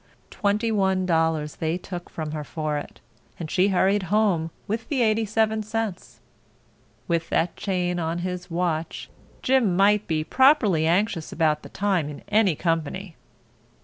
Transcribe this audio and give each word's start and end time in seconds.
Twenty 0.31 0.71
one 0.71 1.05
dollars 1.05 1.57
they 1.57 1.77
took 1.77 2.09
from 2.09 2.31
her 2.31 2.43
for 2.43 2.75
it, 2.79 2.99
and 3.39 3.51
she 3.51 3.67
hurried 3.67 4.01
home 4.09 4.49
with 4.67 4.89
the 4.89 5.03
87 5.03 5.61
cents. 5.61 6.19
With 7.07 7.29
that 7.29 7.55
chain 7.55 7.99
on 7.99 8.17
his 8.25 8.49
watch 8.49 9.11
Jim 9.43 9.75
might 9.77 10.07
be 10.07 10.23
properly 10.23 10.87
anxious 10.87 11.31
about 11.31 11.61
the 11.61 11.69
time 11.69 12.09
in 12.09 12.23
any 12.29 12.55
company. 12.55 13.15